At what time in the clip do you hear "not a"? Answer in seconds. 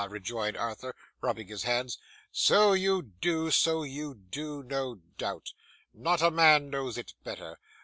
5.93-6.31